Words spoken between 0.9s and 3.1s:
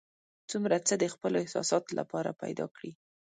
د خپلو احساساتو لپاره پیدا کړي.